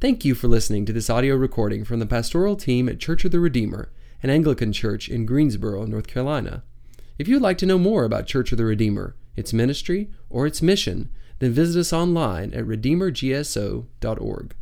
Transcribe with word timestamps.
Thank 0.00 0.24
you 0.24 0.34
for 0.34 0.48
listening 0.48 0.86
to 0.86 0.94
this 0.94 1.10
audio 1.10 1.36
recording 1.36 1.84
from 1.84 1.98
the 1.98 2.06
pastoral 2.06 2.56
team 2.56 2.88
at 2.88 2.98
Church 2.98 3.26
of 3.26 3.32
the 3.32 3.38
Redeemer, 3.38 3.90
an 4.22 4.30
Anglican 4.30 4.72
church 4.72 5.10
in 5.10 5.26
Greensboro, 5.26 5.84
North 5.84 6.06
Carolina. 6.06 6.62
If 7.18 7.28
you'd 7.28 7.42
like 7.42 7.58
to 7.58 7.66
know 7.66 7.76
more 7.76 8.04
about 8.04 8.26
Church 8.26 8.50
of 8.50 8.56
the 8.56 8.64
Redeemer, 8.64 9.14
its 9.36 9.52
ministry, 9.52 10.08
or 10.30 10.46
its 10.46 10.62
mission, 10.62 11.10
then 11.38 11.52
visit 11.52 11.78
us 11.78 11.92
online 11.92 12.54
at 12.54 12.64
redeemergso.org. 12.64 14.54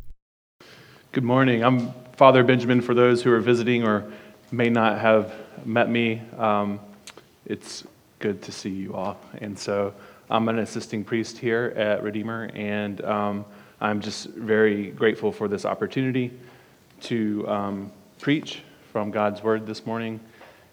Good 1.13 1.23
morning. 1.23 1.63
I'm 1.63 1.93
Father 2.17 2.43
Benjamin 2.43 2.81
for 2.81 2.93
those 2.93 3.23
who 3.23 3.31
are 3.31 3.39
visiting 3.39 3.85
or 3.85 4.11
may 4.51 4.69
not 4.69 4.99
have 4.99 5.33
met 5.63 5.89
me. 5.89 6.21
Um, 6.37 6.81
it's 7.45 7.85
good 8.19 8.41
to 8.41 8.51
see 8.51 8.71
you 8.71 8.93
all. 8.93 9.17
And 9.37 9.57
so 9.57 9.93
I'm 10.29 10.49
an 10.49 10.59
assisting 10.59 11.05
priest 11.05 11.37
here 11.37 11.73
at 11.77 12.03
Redeemer, 12.03 12.51
and 12.53 12.99
um, 13.05 13.45
I'm 13.81 14.01
just 14.01 14.25
very 14.25 14.91
grateful 14.91 15.31
for 15.31 15.47
this 15.47 15.63
opportunity 15.63 16.33
to 17.03 17.47
um, 17.47 17.91
preach 18.19 18.61
from 18.91 19.09
God's 19.09 19.41
Word 19.41 19.65
this 19.65 19.85
morning. 19.85 20.19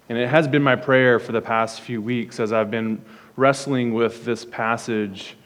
And 0.08 0.18
it 0.18 0.28
has 0.28 0.48
been 0.48 0.62
my 0.62 0.74
prayer 0.74 1.20
for 1.20 1.30
the 1.30 1.40
past 1.40 1.82
few 1.82 2.02
weeks 2.02 2.40
as 2.40 2.52
I've 2.52 2.70
been 2.70 3.00
wrestling 3.36 3.94
with 3.94 4.24
this 4.24 4.44
passage, 4.44 5.36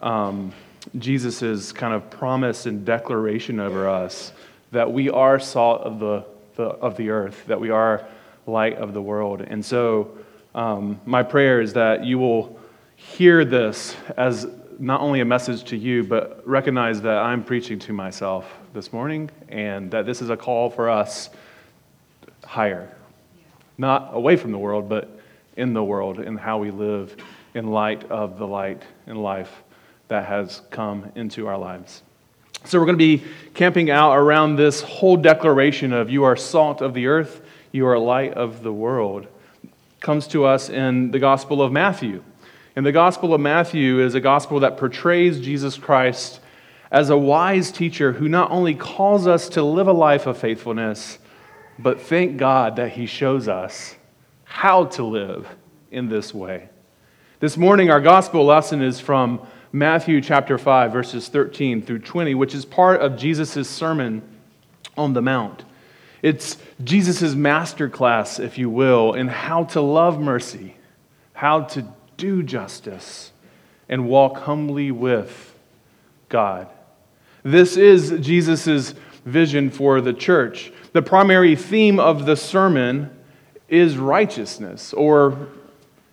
um, 0.00 0.52
Jesus' 0.98 1.72
kind 1.72 1.94
of 1.94 2.10
promise 2.10 2.66
and 2.66 2.84
declaration 2.84 3.60
over 3.60 3.88
us 3.88 4.32
that 4.72 4.92
we 4.92 5.08
are 5.08 5.38
salt 5.38 5.80
of 5.82 5.98
the, 5.98 6.22
the, 6.56 6.64
of 6.64 6.98
the 6.98 7.08
earth, 7.08 7.46
that 7.46 7.58
we 7.58 7.70
are 7.70 8.06
light 8.46 8.76
of 8.76 8.92
the 8.92 9.00
world. 9.00 9.40
And 9.40 9.64
so, 9.64 10.18
um, 10.54 11.00
my 11.06 11.22
prayer 11.22 11.62
is 11.62 11.72
that 11.72 12.04
you 12.04 12.18
will 12.18 12.58
hear 12.96 13.42
this 13.42 13.96
as 14.18 14.46
not 14.78 15.00
only 15.00 15.20
a 15.20 15.24
message 15.24 15.64
to 15.64 15.76
you, 15.76 16.04
but 16.04 16.46
recognize 16.46 17.00
that 17.02 17.18
I'm 17.18 17.42
preaching 17.42 17.78
to 17.80 17.92
myself 17.92 18.52
this 18.72 18.92
morning 18.92 19.30
and 19.48 19.90
that 19.90 20.06
this 20.06 20.20
is 20.20 20.30
a 20.30 20.36
call 20.36 20.70
for 20.70 20.90
us 20.90 21.30
higher. 22.44 22.94
Not 23.78 24.10
away 24.12 24.36
from 24.36 24.52
the 24.52 24.58
world, 24.58 24.88
but 24.88 25.18
in 25.56 25.72
the 25.72 25.82
world, 25.82 26.20
in 26.20 26.36
how 26.36 26.58
we 26.58 26.70
live 26.70 27.16
in 27.54 27.68
light 27.68 28.04
of 28.10 28.38
the 28.38 28.46
light 28.46 28.82
and 29.06 29.22
life 29.22 29.62
that 30.08 30.26
has 30.26 30.62
come 30.70 31.10
into 31.14 31.46
our 31.46 31.58
lives. 31.58 32.02
So, 32.64 32.78
we're 32.78 32.86
going 32.86 32.98
to 32.98 33.18
be 33.18 33.24
camping 33.54 33.90
out 33.90 34.16
around 34.16 34.56
this 34.56 34.80
whole 34.82 35.16
declaration 35.16 35.92
of 35.92 36.10
you 36.10 36.24
are 36.24 36.36
salt 36.36 36.80
of 36.80 36.94
the 36.94 37.06
earth, 37.06 37.42
you 37.72 37.86
are 37.86 37.98
light 37.98 38.34
of 38.34 38.62
the 38.62 38.72
world. 38.72 39.26
Comes 40.00 40.26
to 40.28 40.44
us 40.44 40.68
in 40.68 41.10
the 41.10 41.18
Gospel 41.18 41.62
of 41.62 41.72
Matthew. 41.72 42.22
And 42.76 42.84
the 42.84 42.92
Gospel 42.92 43.32
of 43.32 43.40
Matthew 43.40 44.00
is 44.00 44.14
a 44.14 44.20
gospel 44.20 44.60
that 44.60 44.76
portrays 44.76 45.40
Jesus 45.40 45.78
Christ 45.78 46.40
as 46.90 47.08
a 47.08 47.16
wise 47.16 47.72
teacher 47.72 48.12
who 48.12 48.28
not 48.28 48.50
only 48.50 48.74
calls 48.74 49.26
us 49.26 49.48
to 49.50 49.62
live 49.62 49.88
a 49.88 49.92
life 49.92 50.26
of 50.26 50.36
faithfulness, 50.36 51.18
but 51.78 52.02
thank 52.02 52.36
God 52.36 52.76
that 52.76 52.92
he 52.92 53.06
shows 53.06 53.48
us 53.48 53.96
how 54.44 54.84
to 54.84 55.04
live 55.04 55.48
in 55.90 56.10
this 56.10 56.34
way. 56.34 56.68
This 57.40 57.56
morning, 57.56 57.90
our 57.90 58.00
gospel 58.00 58.44
lesson 58.44 58.82
is 58.82 59.00
from 59.00 59.40
Matthew 59.72 60.20
chapter 60.20 60.58
5, 60.58 60.92
verses 60.92 61.28
13 61.28 61.80
through 61.80 62.00
20, 62.00 62.34
which 62.34 62.54
is 62.54 62.66
part 62.66 63.00
of 63.00 63.16
Jesus' 63.16 63.70
Sermon 63.70 64.20
on 64.98 65.14
the 65.14 65.22
Mount. 65.22 65.64
It's 66.20 66.58
Jesus' 66.84 67.34
master 67.34 67.88
class, 67.88 68.38
if 68.38 68.58
you 68.58 68.68
will, 68.68 69.14
in 69.14 69.28
how 69.28 69.64
to 69.64 69.80
love 69.80 70.20
mercy, 70.20 70.76
how 71.32 71.62
to 71.62 71.86
do 72.16 72.42
justice, 72.42 73.32
and 73.88 74.08
walk 74.08 74.38
humbly 74.38 74.90
with 74.90 75.54
God. 76.28 76.68
This 77.42 77.76
is 77.76 78.14
Jesus' 78.20 78.94
vision 79.24 79.70
for 79.70 80.00
the 80.00 80.12
church. 80.12 80.72
The 80.92 81.02
primary 81.02 81.54
theme 81.56 82.00
of 82.00 82.26
the 82.26 82.36
sermon 82.36 83.10
is 83.68 83.96
righteousness, 83.96 84.92
or 84.92 85.48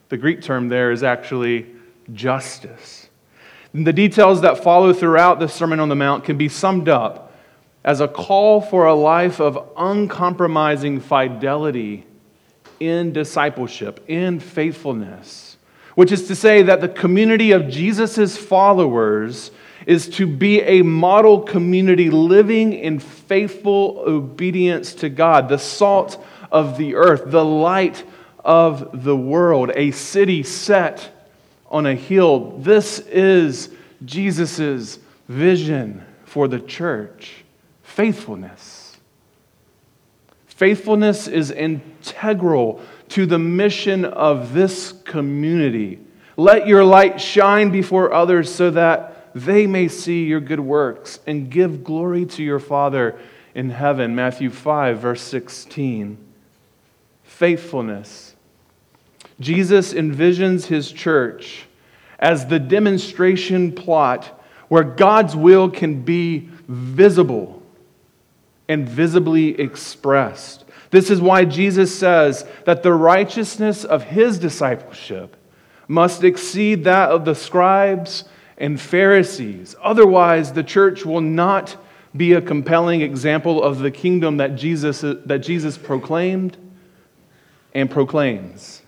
the 0.09 0.17
Greek 0.17 0.41
term 0.41 0.69
there 0.69 0.91
is 0.91 1.03
actually 1.03 1.67
justice. 2.13 3.07
And 3.73 3.87
the 3.87 3.93
details 3.93 4.41
that 4.41 4.63
follow 4.63 4.93
throughout 4.93 5.39
the 5.39 5.47
Sermon 5.47 5.79
on 5.79 5.89
the 5.89 5.95
Mount 5.95 6.23
can 6.23 6.37
be 6.37 6.49
summed 6.49 6.89
up 6.89 7.33
as 7.83 7.99
a 7.99 8.07
call 8.07 8.61
for 8.61 8.85
a 8.85 8.93
life 8.93 9.39
of 9.39 9.71
uncompromising 9.75 10.99
fidelity 10.99 12.05
in 12.79 13.11
discipleship, 13.11 14.03
in 14.07 14.39
faithfulness 14.39 15.52
which 15.95 16.11
is 16.11 16.27
to 16.27 16.35
say 16.35 16.63
that 16.63 16.81
the 16.81 16.89
community 16.89 17.51
of 17.51 17.69
Jesus' 17.69 18.37
followers 18.37 19.51
is 19.85 20.07
to 20.07 20.25
be 20.25 20.61
a 20.61 20.81
model 20.81 21.41
community 21.41 22.09
living 22.09 22.73
in 22.73 22.99
faithful 22.99 24.03
obedience 24.05 24.93
to 24.95 25.09
God, 25.09 25.49
the 25.49 25.57
salt 25.57 26.23
of 26.51 26.77
the 26.77 26.95
earth, 26.95 27.23
the 27.25 27.43
light 27.43 28.03
of 28.43 29.03
the 29.03 29.15
world, 29.15 29.71
a 29.75 29.91
city 29.91 30.43
set 30.43 31.09
on 31.69 31.85
a 31.85 31.95
hill. 31.95 32.57
This 32.59 32.99
is 32.99 33.69
Jesus' 34.05 34.99
vision 35.27 36.05
for 36.25 36.47
the 36.47 36.59
church 36.59 37.43
faithfulness. 37.83 38.97
Faithfulness 40.47 41.27
is 41.27 41.51
integral 41.51 42.81
to 43.13 43.25
the 43.27 43.37
mission 43.39 44.05
of 44.05 44.53
this 44.53 44.91
community. 44.91 45.99
Let 46.35 46.65
your 46.65 46.83
light 46.83 47.21
shine 47.21 47.69
before 47.69 48.11
others 48.11 48.53
so 48.53 48.71
that 48.71 49.31
they 49.35 49.67
may 49.67 49.87
see 49.87 50.25
your 50.25 50.39
good 50.39 50.59
works 50.59 51.19
and 51.27 51.49
give 51.49 51.83
glory 51.83 52.25
to 52.25 52.43
your 52.43 52.59
Father 52.59 53.19
in 53.53 53.69
heaven. 53.69 54.15
Matthew 54.15 54.49
5, 54.49 54.97
verse 54.97 55.21
16. 55.21 56.17
Faithfulness. 57.23 58.35
Jesus 59.39 59.93
envisions 59.93 60.65
his 60.65 60.91
church 60.91 61.65
as 62.17 62.47
the 62.47 62.59
demonstration 62.59 63.71
plot 63.73 64.43
where 64.69 64.83
God's 64.83 65.35
will 65.35 65.69
can 65.69 66.01
be 66.01 66.49
visible 66.67 67.62
and 68.73 68.89
visibly 68.89 69.59
expressed. 69.59 70.65
This 70.89 71.09
is 71.09 71.21
why 71.21 71.45
Jesus 71.45 71.97
says 71.97 72.45
that 72.65 72.83
the 72.83 72.91
righteousness 72.93 73.85
of 73.85 74.03
his 74.03 74.39
discipleship 74.39 75.37
must 75.87 76.23
exceed 76.23 76.83
that 76.83 77.11
of 77.11 77.23
the 77.23 77.35
scribes 77.35 78.25
and 78.57 78.81
Pharisees. 78.81 79.75
Otherwise, 79.81 80.53
the 80.53 80.63
church 80.63 81.05
will 81.05 81.21
not 81.21 81.77
be 82.15 82.33
a 82.33 82.41
compelling 82.41 83.01
example 83.01 83.63
of 83.63 83.79
the 83.79 83.91
kingdom 83.91 84.37
that 84.37 84.55
Jesus, 84.55 85.01
that 85.01 85.39
Jesus 85.39 85.77
proclaimed 85.77 86.57
and 87.73 87.89
proclaims. 87.89 88.81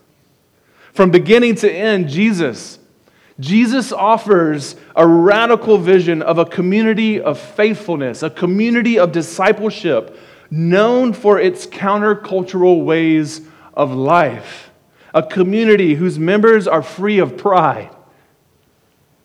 From 0.93 1.11
beginning 1.11 1.55
to 1.55 1.71
end, 1.71 2.09
Jesus, 2.09 2.79
Jesus 3.39 3.91
offers 3.91 4.75
a 4.95 5.05
radical 5.05 5.77
vision 5.77 6.21
of 6.21 6.37
a 6.37 6.45
community 6.45 7.19
of 7.19 7.37
faithfulness, 7.37 8.23
a 8.23 8.29
community 8.29 8.97
of 8.97 9.11
discipleship, 9.11 10.17
known 10.49 11.11
for 11.11 11.39
its 11.39 11.65
countercultural 11.65 12.85
ways 12.85 13.41
of 13.73 13.91
life, 13.91 14.69
a 15.13 15.21
community 15.21 15.95
whose 15.95 16.17
members 16.17 16.67
are 16.67 16.81
free 16.81 17.19
of 17.19 17.35
pride, 17.35 17.89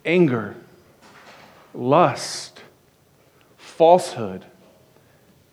anger, 0.04 0.56
lust, 1.72 2.62
falsehood, 3.56 4.44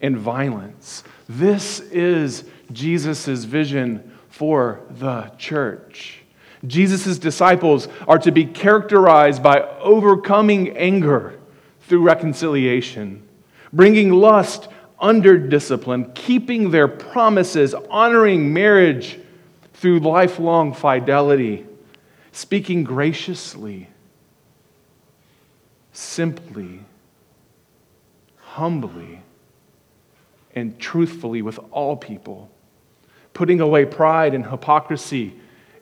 and 0.02 0.18
violence. 0.18 1.04
This 1.30 1.80
is 1.80 2.44
Jesus' 2.72 3.44
vision 3.44 4.18
for 4.30 4.82
the 4.90 5.32
church. 5.38 6.24
Jesus' 6.66 7.20
disciples 7.20 7.88
are 8.08 8.18
to 8.20 8.32
be 8.32 8.46
characterized 8.46 9.44
by 9.44 9.62
overcoming 9.80 10.76
anger 10.78 11.40
through 11.82 12.02
reconciliation, 12.02 13.28
bringing 13.72 14.12
lust 14.12 14.68
under 15.00 15.38
discipline, 15.38 16.12
keeping 16.14 16.72
their 16.72 16.88
promises, 16.88 17.76
honoring 17.90 18.52
marriage 18.52 19.20
through 19.74 20.00
lifelong 20.00 20.74
fidelity, 20.74 21.66
speaking 22.32 22.84
graciously, 22.84 23.88
simply, 25.92 26.84
humbly, 28.38 29.22
and 30.56 30.80
truthfully 30.80 31.44
with 31.44 31.60
all 31.70 31.96
people, 31.96 32.50
putting 33.34 33.62
away 33.62 33.86
pride 33.86 34.34
and 34.34 34.48
hypocrisy 34.48 35.36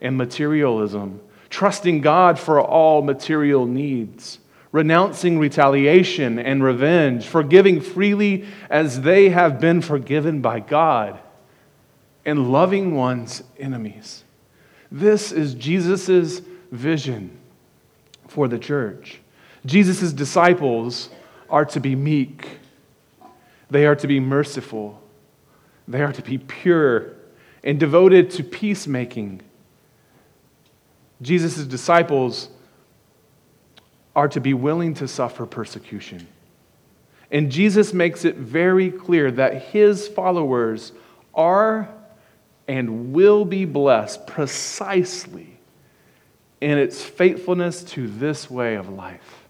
and 0.06 0.18
materialism, 0.18 1.20
trusting 1.50 2.02
God 2.02 2.40
for 2.40 2.62
all 2.62 3.02
material 3.02 3.66
needs 3.66 4.40
renouncing 4.76 5.40
retaliation 5.40 6.38
and 6.38 6.62
revenge, 6.62 7.26
forgiving 7.26 7.80
freely 7.80 8.44
as 8.70 9.00
they 9.04 9.30
have 9.30 9.58
been 9.58 9.80
forgiven 9.80 10.42
by 10.42 10.60
God, 10.60 11.18
and 12.26 12.52
loving 12.52 12.94
one's 12.94 13.42
enemies. 13.58 14.26
This 14.92 15.32
is 15.32 15.54
Jesus' 15.54 16.42
vision 16.74 17.40
for 18.28 18.50
the 18.50 18.60
church. 18.60 19.22
Jesus' 19.66 20.12
disciples 20.12 21.08
are 21.50 21.64
to 21.64 21.80
be 21.80 21.96
meek, 21.96 22.60
They 23.72 23.86
are 23.86 23.96
to 23.96 24.08
be 24.08 24.20
merciful. 24.20 25.02
They 25.88 26.02
are 26.02 26.12
to 26.12 26.22
be 26.22 26.38
pure 26.38 27.14
and 27.64 27.80
devoted 27.80 28.30
to 28.32 28.44
peacemaking. 28.44 29.42
Jesus' 31.26 31.66
disciples 31.66 32.50
are 34.16 34.28
to 34.30 34.40
be 34.40 34.54
willing 34.54 34.94
to 34.96 35.08
suffer 35.08 35.46
persecution. 35.46 36.28
And 37.32 37.52
Jesus 37.52 37.94
makes 37.94 38.24
it 38.24 38.36
very 38.36 38.92
clear 38.92 39.32
that 39.32 39.64
his 39.64 40.08
followers 40.08 40.94
are 41.34 41.90
and 42.68 43.14
will 43.14 43.44
be 43.44 43.66
blessed 43.66 44.26
precisely 44.26 45.60
in 46.62 46.78
its 46.78 47.04
faithfulness 47.04 47.84
to 47.84 48.08
this 48.08 48.50
way 48.50 48.76
of 48.76 48.90
life. 48.90 49.44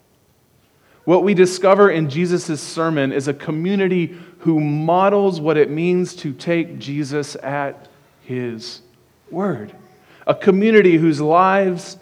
What 1.04 1.22
we 1.22 1.34
discover 1.34 1.90
in 1.90 2.10
Jesus' 2.10 2.60
sermon 2.60 3.12
is 3.12 3.28
a 3.28 3.34
community 3.34 4.18
who 4.40 4.58
models 4.58 5.40
what 5.40 5.56
it 5.56 5.70
means 5.70 6.16
to 6.16 6.32
take 6.32 6.78
Jesus 6.78 7.36
at 7.36 7.88
his 8.22 8.80
word. 9.30 9.72
A 10.26 10.34
community 10.34 10.96
whose 10.96 11.20
lives, 11.20 11.96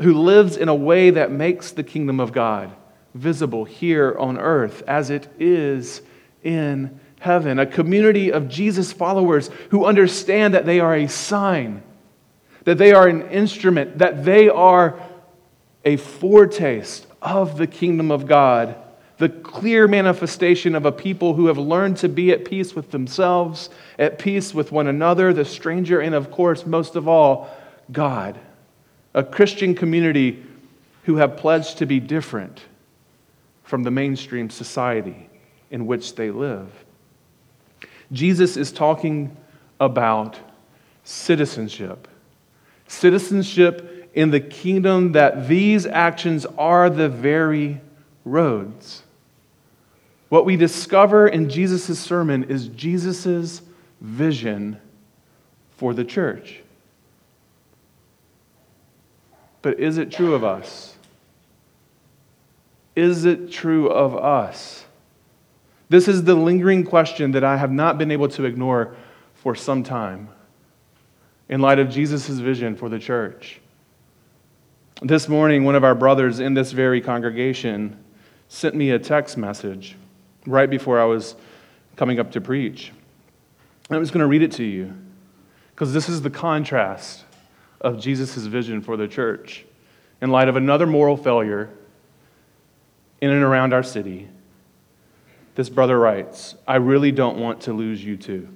who 0.00 0.14
lives 0.14 0.56
in 0.56 0.68
a 0.68 0.74
way 0.74 1.10
that 1.10 1.30
makes 1.30 1.72
the 1.72 1.82
kingdom 1.82 2.20
of 2.20 2.32
God 2.32 2.74
visible 3.14 3.64
here 3.64 4.16
on 4.18 4.38
earth 4.38 4.82
as 4.86 5.10
it 5.10 5.28
is 5.38 6.02
in 6.42 7.00
heaven. 7.20 7.58
A 7.58 7.66
community 7.66 8.32
of 8.32 8.48
Jesus 8.48 8.92
followers 8.92 9.50
who 9.70 9.84
understand 9.84 10.54
that 10.54 10.66
they 10.66 10.80
are 10.80 10.94
a 10.94 11.08
sign, 11.08 11.82
that 12.64 12.78
they 12.78 12.92
are 12.92 13.08
an 13.08 13.28
instrument, 13.30 13.98
that 13.98 14.24
they 14.24 14.48
are 14.48 15.00
a 15.84 15.96
foretaste 15.96 17.06
of 17.22 17.58
the 17.58 17.66
kingdom 17.66 18.10
of 18.10 18.26
God, 18.26 18.76
the 19.18 19.28
clear 19.28 19.88
manifestation 19.88 20.74
of 20.74 20.84
a 20.84 20.92
people 20.92 21.34
who 21.34 21.46
have 21.46 21.58
learned 21.58 21.96
to 21.98 22.08
be 22.08 22.32
at 22.32 22.44
peace 22.44 22.74
with 22.74 22.90
themselves, 22.90 23.70
at 23.98 24.18
peace 24.18 24.52
with 24.52 24.72
one 24.72 24.88
another, 24.88 25.32
the 25.32 25.44
stranger, 25.44 26.00
and 26.00 26.14
of 26.14 26.30
course, 26.30 26.66
most 26.66 26.96
of 26.96 27.08
all, 27.08 27.48
God. 27.90 28.38
A 29.14 29.22
Christian 29.22 29.74
community 29.74 30.44
who 31.04 31.16
have 31.16 31.36
pledged 31.36 31.78
to 31.78 31.86
be 31.86 32.00
different 32.00 32.62
from 33.64 33.82
the 33.82 33.90
mainstream 33.90 34.50
society 34.50 35.28
in 35.70 35.86
which 35.86 36.14
they 36.14 36.30
live. 36.30 36.68
Jesus 38.12 38.56
is 38.56 38.70
talking 38.70 39.36
about 39.80 40.38
citizenship. 41.04 42.08
Citizenship 42.88 44.10
in 44.14 44.30
the 44.30 44.40
kingdom 44.40 45.12
that 45.12 45.48
these 45.48 45.86
actions 45.86 46.46
are 46.56 46.88
the 46.88 47.08
very 47.08 47.80
roads. 48.24 49.02
What 50.28 50.44
we 50.44 50.56
discover 50.56 51.28
in 51.28 51.48
Jesus' 51.48 51.98
sermon 51.98 52.44
is 52.44 52.68
Jesus' 52.68 53.62
vision 54.00 54.80
for 55.76 55.94
the 55.94 56.04
church. 56.04 56.62
But 59.66 59.80
is 59.80 59.98
it 59.98 60.12
true 60.12 60.32
of 60.32 60.44
us? 60.44 60.94
Is 62.94 63.24
it 63.24 63.50
true 63.50 63.88
of 63.88 64.14
us? 64.14 64.84
This 65.88 66.06
is 66.06 66.22
the 66.22 66.36
lingering 66.36 66.84
question 66.84 67.32
that 67.32 67.42
I 67.42 67.56
have 67.56 67.72
not 67.72 67.98
been 67.98 68.12
able 68.12 68.28
to 68.28 68.44
ignore 68.44 68.94
for 69.34 69.56
some 69.56 69.82
time 69.82 70.28
in 71.48 71.60
light 71.60 71.80
of 71.80 71.90
Jesus' 71.90 72.28
vision 72.28 72.76
for 72.76 72.88
the 72.88 73.00
church. 73.00 73.60
This 75.02 75.28
morning, 75.28 75.64
one 75.64 75.74
of 75.74 75.82
our 75.82 75.96
brothers 75.96 76.38
in 76.38 76.54
this 76.54 76.70
very 76.70 77.00
congregation 77.00 77.98
sent 78.46 78.76
me 78.76 78.92
a 78.92 79.00
text 79.00 79.36
message 79.36 79.96
right 80.46 80.70
before 80.70 81.00
I 81.00 81.06
was 81.06 81.34
coming 81.96 82.20
up 82.20 82.30
to 82.30 82.40
preach. 82.40 82.92
I'm 83.90 84.00
just 84.00 84.12
going 84.12 84.20
to 84.20 84.28
read 84.28 84.42
it 84.42 84.52
to 84.52 84.64
you 84.64 84.94
because 85.74 85.92
this 85.92 86.08
is 86.08 86.22
the 86.22 86.30
contrast 86.30 87.24
of 87.80 88.00
Jesus' 88.00 88.36
vision 88.36 88.80
for 88.80 88.96
the 88.96 89.08
church 89.08 89.64
in 90.20 90.30
light 90.30 90.48
of 90.48 90.56
another 90.56 90.86
moral 90.86 91.16
failure 91.16 91.70
in 93.20 93.30
and 93.30 93.42
around 93.42 93.72
our 93.72 93.82
city. 93.82 94.28
This 95.54 95.68
brother 95.68 95.98
writes, 95.98 96.54
I 96.66 96.76
really 96.76 97.12
don't 97.12 97.38
want 97.38 97.62
to 97.62 97.72
lose 97.72 98.04
you 98.04 98.16
too. 98.16 98.48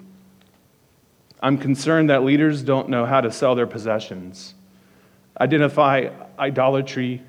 I'm 1.43 1.57
concerned 1.57 2.11
that 2.11 2.25
leaders 2.25 2.63
don't 2.63 2.91
know 2.91 3.07
how 3.07 3.23
to 3.23 3.33
sell 3.33 3.55
their 3.55 3.67
possessions, 3.67 4.55
identify 5.41 6.11
idolatry, 6.39 7.23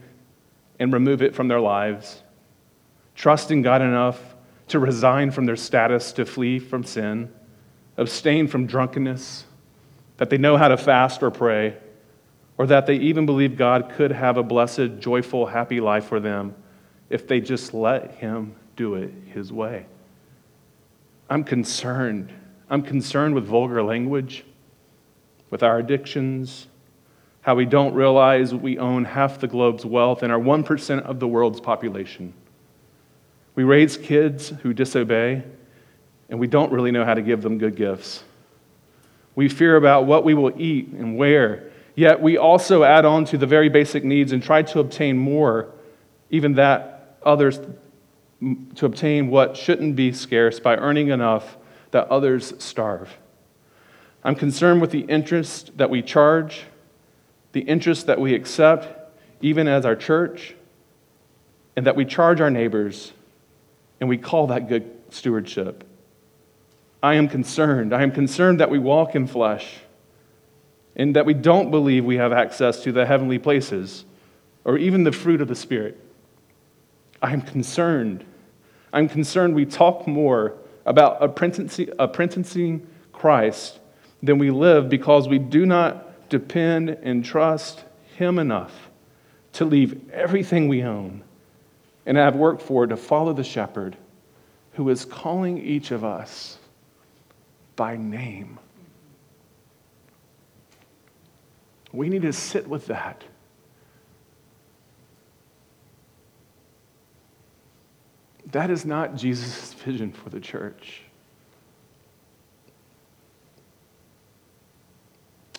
and 0.79 0.91
remove 0.91 1.21
it 1.21 1.33
from 1.33 1.47
their 1.47 1.61
lives, 1.61 2.21
trust 3.15 3.51
in 3.51 3.61
God 3.61 3.81
enough 3.81 4.19
to 4.69 4.79
resign 4.79 5.31
from 5.31 5.45
their 5.45 5.55
status 5.55 6.11
to 6.13 6.25
flee 6.25 6.59
from 6.59 6.83
sin, 6.83 7.31
abstain 7.97 8.47
from 8.47 8.65
drunkenness, 8.65 9.45
that 10.21 10.29
they 10.29 10.37
know 10.37 10.55
how 10.55 10.67
to 10.67 10.77
fast 10.77 11.23
or 11.23 11.31
pray, 11.31 11.75
or 12.55 12.67
that 12.67 12.85
they 12.85 12.93
even 12.97 13.25
believe 13.25 13.57
God 13.57 13.91
could 13.95 14.11
have 14.11 14.37
a 14.37 14.43
blessed, 14.43 14.99
joyful, 14.99 15.47
happy 15.47 15.81
life 15.81 16.05
for 16.05 16.19
them 16.19 16.53
if 17.09 17.27
they 17.27 17.41
just 17.41 17.73
let 17.73 18.11
Him 18.11 18.55
do 18.75 18.93
it 18.93 19.11
His 19.33 19.51
way. 19.51 19.87
I'm 21.27 21.43
concerned. 21.43 22.31
I'm 22.69 22.83
concerned 22.83 23.33
with 23.33 23.45
vulgar 23.45 23.81
language, 23.81 24.45
with 25.49 25.63
our 25.63 25.79
addictions, 25.79 26.67
how 27.41 27.55
we 27.55 27.65
don't 27.65 27.95
realize 27.95 28.53
we 28.53 28.77
own 28.77 29.05
half 29.05 29.39
the 29.39 29.47
globe's 29.47 29.87
wealth 29.87 30.21
and 30.21 30.31
are 30.31 30.39
1% 30.39 31.01
of 31.01 31.19
the 31.19 31.27
world's 31.27 31.59
population. 31.59 32.31
We 33.55 33.63
raise 33.63 33.97
kids 33.97 34.49
who 34.61 34.71
disobey, 34.71 35.41
and 36.29 36.39
we 36.39 36.45
don't 36.45 36.71
really 36.71 36.91
know 36.91 37.05
how 37.05 37.15
to 37.15 37.23
give 37.23 37.41
them 37.41 37.57
good 37.57 37.75
gifts. 37.75 38.23
We 39.35 39.49
fear 39.49 39.75
about 39.75 40.05
what 40.05 40.23
we 40.23 40.33
will 40.33 40.53
eat 40.59 40.89
and 40.89 41.17
where, 41.17 41.69
yet 41.95 42.21
we 42.21 42.37
also 42.37 42.83
add 42.83 43.05
on 43.05 43.25
to 43.25 43.37
the 43.37 43.47
very 43.47 43.69
basic 43.69 44.03
needs 44.03 44.31
and 44.31 44.43
try 44.43 44.61
to 44.63 44.79
obtain 44.79 45.17
more, 45.17 45.71
even 46.29 46.53
that 46.55 47.17
others 47.23 47.59
to 48.75 48.85
obtain 48.85 49.29
what 49.29 49.55
shouldn't 49.55 49.95
be 49.95 50.11
scarce 50.11 50.59
by 50.59 50.75
earning 50.75 51.09
enough 51.09 51.57
that 51.91 52.07
others 52.09 52.53
starve. 52.57 53.15
I'm 54.23 54.35
concerned 54.35 54.81
with 54.81 54.91
the 54.91 55.01
interest 55.01 55.77
that 55.77 55.89
we 55.89 56.01
charge, 56.01 56.63
the 57.51 57.61
interest 57.61 58.07
that 58.07 58.19
we 58.19 58.33
accept, 58.33 59.13
even 59.41 59.67
as 59.67 59.85
our 59.85 59.95
church, 59.95 60.55
and 61.75 61.85
that 61.85 61.95
we 61.95 62.05
charge 62.05 62.41
our 62.41 62.49
neighbors, 62.49 63.13
and 63.99 64.09
we 64.09 64.17
call 64.17 64.47
that 64.47 64.67
good 64.67 64.89
stewardship. 65.09 65.83
I 67.03 67.15
am 67.15 67.27
concerned. 67.27 67.93
I 67.93 68.03
am 68.03 68.11
concerned 68.11 68.59
that 68.59 68.69
we 68.69 68.79
walk 68.79 69.15
in 69.15 69.27
flesh 69.27 69.79
and 70.95 71.15
that 71.15 71.25
we 71.25 71.33
don't 71.33 71.71
believe 71.71 72.05
we 72.05 72.17
have 72.17 72.31
access 72.31 72.83
to 72.83 72.91
the 72.91 73.05
heavenly 73.05 73.39
places 73.39 74.05
or 74.65 74.77
even 74.77 75.03
the 75.03 75.11
fruit 75.11 75.41
of 75.41 75.47
the 75.47 75.55
Spirit. 75.55 75.99
I'm 77.21 77.41
concerned. 77.41 78.25
I'm 78.93 79.07
concerned 79.09 79.55
we 79.55 79.65
talk 79.65 80.07
more 80.07 80.57
about 80.85 81.17
apprenticing 81.21 82.87
Christ 83.13 83.79
than 84.21 84.37
we 84.37 84.51
live 84.51 84.89
because 84.89 85.27
we 85.27 85.39
do 85.39 85.65
not 85.65 86.29
depend 86.29 86.89
and 86.89 87.25
trust 87.25 87.83
Him 88.15 88.37
enough 88.37 88.89
to 89.53 89.65
leave 89.65 90.09
everything 90.11 90.67
we 90.67 90.83
own 90.83 91.23
and 92.05 92.17
have 92.17 92.35
worked 92.35 92.61
for 92.61 92.85
to 92.87 92.97
follow 92.97 93.33
the 93.33 93.43
shepherd 93.43 93.97
who 94.73 94.89
is 94.89 95.05
calling 95.05 95.57
each 95.57 95.91
of 95.91 96.03
us 96.03 96.57
by 97.81 97.97
name. 97.97 98.59
We 101.91 102.09
need 102.09 102.21
to 102.21 102.31
sit 102.31 102.67
with 102.67 102.85
that 102.85 103.23
That 108.51 108.69
is 108.69 108.85
not 108.85 109.15
Jesus' 109.15 109.73
vision 109.73 110.11
for 110.11 110.29
the 110.29 110.39
church. 110.39 111.01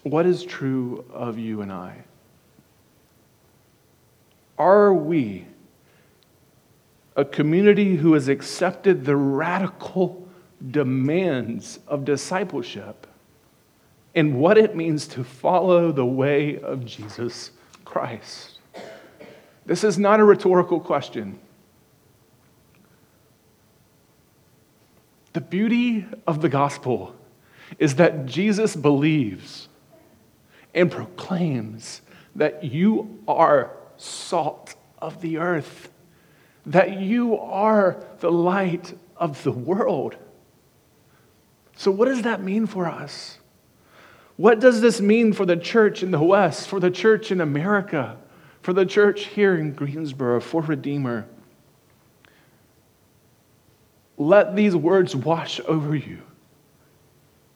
What 0.05 0.27
is 0.27 0.45
true 0.45 1.05
of 1.11 1.39
you 1.39 1.63
and 1.63 1.73
I? 1.73 2.05
Are 4.59 4.95
we 4.95 5.47
a 7.17 7.25
community 7.25 7.97
who 7.97 8.13
has 8.15 8.29
accepted 8.29 9.05
the 9.05 9.17
radical 9.17 10.22
demands 10.71 11.79
of 11.89 12.05
discipleship 12.05 13.07
and 14.15 14.39
what 14.39 14.59
it 14.59 14.77
means 14.77 15.07
to 15.09 15.25
follow 15.25 15.91
the 15.91 16.07
way 16.07 16.59
of 16.59 16.85
Jesus 16.85 17.51
Christ? 17.85 18.59
This 19.65 19.85
is 19.85 19.99
not 19.99 20.21
a 20.21 20.25
rhetorical 20.25 20.81
question. 20.81 21.39
The 25.33 25.41
beauty 25.41 26.05
of 26.27 26.43
the 26.43 26.49
gospel 26.49 27.15
is 27.79 27.95
that 27.97 28.27
Jesus 28.27 28.77
believes 28.77 29.69
and 30.75 30.91
proclaims 30.91 32.03
that 32.37 32.65
you 32.65 33.23
are 33.27 33.77
salt 33.97 34.75
of 34.99 35.21
the 35.21 35.39
earth, 35.39 35.91
that 36.67 37.01
you 37.01 37.39
are 37.39 38.05
the 38.21 38.31
light 38.31 38.95
of 39.17 39.43
the 39.43 39.53
world. 39.53 40.17
So, 41.77 41.91
what 41.91 42.07
does 42.07 42.23
that 42.23 42.43
mean 42.43 42.67
for 42.67 42.87
us? 42.87 43.39
What 44.37 44.61
does 44.61 44.81
this 44.81 45.01
mean 45.01 45.33
for 45.33 45.47
the 45.47 45.57
church 45.57 46.03
in 46.03 46.11
the 46.11 46.23
West, 46.23 46.69
for 46.69 46.81
the 46.81 46.91
church 46.91 47.31
in 47.31 47.41
America, 47.41 48.17
for 48.61 48.73
the 48.73 48.87
church 48.87 49.27
here 49.27 49.57
in 49.57 49.73
Greensboro, 49.73 50.41
for 50.41 50.63
Redeemer? 50.63 51.27
Let 54.17 54.57
these 54.57 54.75
words 54.75 55.15
wash 55.17 55.61
over 55.67 55.95
you. 55.95 56.23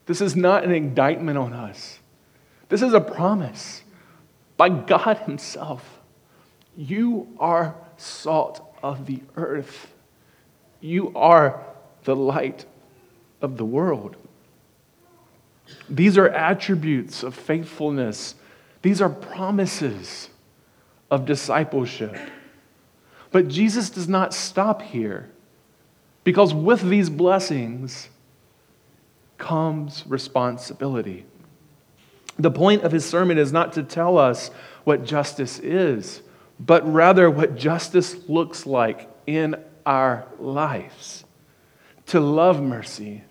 This 0.05 0.21
is 0.21 0.35
not 0.35 0.63
an 0.63 0.71
indictment 0.71 1.37
on 1.37 1.53
us. 1.53 1.99
This 2.69 2.81
is 2.81 2.93
a 2.93 3.01
promise 3.01 3.83
by 4.55 4.69
God 4.69 5.17
Himself. 5.19 5.99
You 6.75 7.27
are 7.39 7.75
salt 7.97 8.63
of 8.83 9.05
the 9.05 9.21
earth. 9.35 9.93
You 10.79 11.11
are 11.15 11.65
the 12.03 12.15
light 12.15 12.65
of 13.41 13.57
the 13.57 13.65
world. 13.65 14.15
These 15.89 16.17
are 16.17 16.29
attributes 16.29 17.23
of 17.23 17.35
faithfulness, 17.35 18.35
these 18.81 19.01
are 19.01 19.09
promises 19.09 20.29
of 21.11 21.25
discipleship. 21.25 22.15
But 23.31 23.49
Jesus 23.49 23.89
does 23.89 24.07
not 24.07 24.33
stop 24.33 24.81
here 24.81 25.29
because 26.23 26.53
with 26.53 26.81
these 26.89 27.09
blessings 27.09 28.09
comes 29.37 30.03
responsibility. 30.07 31.25
The 32.39 32.51
point 32.51 32.83
of 32.83 32.91
his 32.91 33.05
sermon 33.05 33.37
is 33.37 33.51
not 33.51 33.73
to 33.73 33.83
tell 33.83 34.17
us 34.17 34.49
what 34.83 35.03
justice 35.03 35.59
is, 35.59 36.21
but 36.59 36.91
rather 36.91 37.29
what 37.29 37.55
justice 37.55 38.15
looks 38.29 38.65
like 38.65 39.09
in 39.25 39.55
our 39.85 40.25
lives 40.39 41.25
to 42.07 42.19
love 42.19 42.61
mercy, 42.61 43.23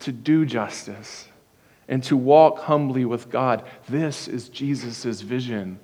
to 0.00 0.12
do 0.12 0.44
justice, 0.44 1.28
and 1.88 2.02
to 2.04 2.16
walk 2.16 2.60
humbly 2.60 3.04
with 3.04 3.30
God. 3.30 3.64
This 3.88 4.28
is 4.28 4.48
Jesus' 4.48 5.20
vision 5.20 5.78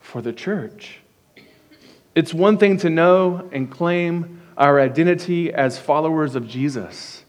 for 0.00 0.20
the 0.20 0.32
church. 0.32 1.00
It's 2.14 2.34
one 2.34 2.58
thing 2.58 2.76
to 2.78 2.90
know 2.90 3.48
and 3.52 3.70
claim 3.70 4.42
our 4.56 4.80
identity 4.80 5.52
as 5.52 5.78
followers 5.78 6.36
of 6.36 6.46
Jesus, 6.46 7.24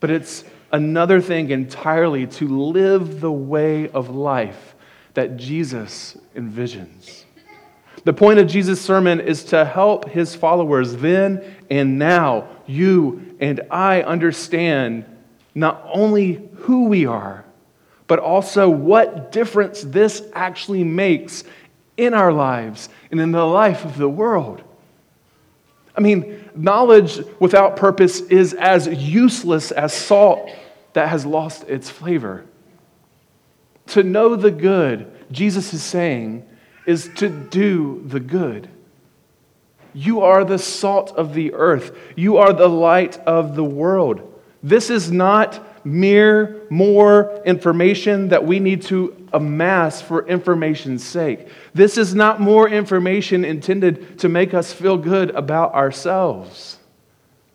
but 0.00 0.10
it's 0.10 0.44
another 0.72 1.20
thing 1.20 1.50
entirely 1.50 2.26
to 2.26 2.46
live 2.46 3.20
the 3.20 3.32
way 3.32 3.88
of 3.88 4.10
life 4.10 4.74
that 5.14 5.36
Jesus 5.36 6.18
envisions. 6.34 7.24
The 8.04 8.12
point 8.12 8.38
of 8.38 8.46
Jesus' 8.46 8.80
sermon 8.80 9.18
is 9.20 9.44
to 9.44 9.64
help 9.64 10.10
his 10.10 10.34
followers 10.34 10.96
then 10.96 11.42
and 11.70 11.98
now, 11.98 12.48
you 12.66 13.34
and 13.40 13.62
I, 13.70 14.02
understand 14.02 15.06
not 15.56 15.82
only 15.90 16.48
who 16.58 16.84
we 16.84 17.06
are, 17.06 17.44
but 18.06 18.18
also 18.20 18.68
what 18.68 19.32
difference 19.32 19.80
this 19.82 20.22
actually 20.34 20.84
makes 20.84 21.42
in 21.96 22.12
our 22.12 22.30
lives 22.30 22.90
and 23.10 23.18
in 23.18 23.32
the 23.32 23.44
life 23.44 23.84
of 23.84 23.96
the 23.96 24.08
world. 24.08 24.62
I 25.96 26.02
mean, 26.02 26.50
knowledge 26.54 27.18
without 27.40 27.76
purpose 27.76 28.20
is 28.20 28.52
as 28.52 28.86
useless 28.86 29.72
as 29.72 29.94
salt 29.94 30.50
that 30.92 31.08
has 31.08 31.24
lost 31.24 31.64
its 31.64 31.88
flavor. 31.88 32.44
To 33.88 34.02
know 34.02 34.36
the 34.36 34.50
good, 34.50 35.10
Jesus 35.32 35.72
is 35.72 35.82
saying, 35.82 36.46
is 36.84 37.10
to 37.16 37.30
do 37.30 38.02
the 38.04 38.20
good. 38.20 38.68
You 39.94 40.20
are 40.20 40.44
the 40.44 40.58
salt 40.58 41.12
of 41.16 41.32
the 41.32 41.54
earth. 41.54 41.96
You 42.14 42.36
are 42.36 42.52
the 42.52 42.68
light 42.68 43.16
of 43.20 43.56
the 43.56 43.64
world. 43.64 44.34
This 44.66 44.90
is 44.90 45.12
not 45.12 45.86
mere 45.86 46.60
more 46.70 47.40
information 47.44 48.30
that 48.30 48.44
we 48.44 48.58
need 48.58 48.82
to 48.82 49.28
amass 49.32 50.02
for 50.02 50.26
information's 50.26 51.04
sake. 51.04 51.46
This 51.72 51.96
is 51.96 52.16
not 52.16 52.40
more 52.40 52.68
information 52.68 53.44
intended 53.44 54.18
to 54.18 54.28
make 54.28 54.54
us 54.54 54.72
feel 54.72 54.96
good 54.96 55.30
about 55.30 55.72
ourselves. 55.74 56.80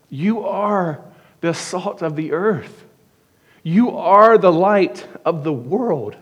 You 0.09 0.45
are 0.45 1.03
the 1.41 1.53
salt 1.53 2.01
of 2.01 2.15
the 2.15 2.31
earth. 2.31 2.85
You 3.61 3.97
are 3.97 4.37
the 4.37 4.53
light 4.53 5.05
of 5.25 5.43
the 5.43 5.51
world. 5.51 6.15